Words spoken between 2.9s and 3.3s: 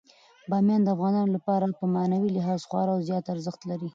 زیات